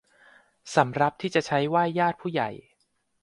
[0.75, 2.49] สำรับที่จะใช้ไหว้ญาติผู้ใหญ่